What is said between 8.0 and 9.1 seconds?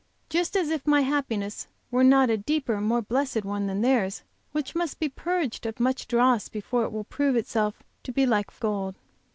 to be like fine gold.